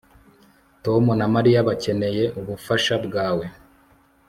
Tom 0.85 1.03
na 1.19 1.27
Mariya 1.33 1.67
bakeneye 1.67 2.23
ubufasha 2.39 2.95
bwawe 3.05 3.45